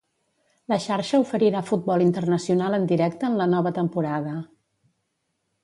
[0.71, 4.35] La Xarxa oferirà futbol internacional en directe en la nova temporada.